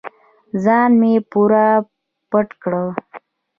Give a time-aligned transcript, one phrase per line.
[0.63, 1.67] ځان مې پوره
[2.29, 2.73] پټ کړ.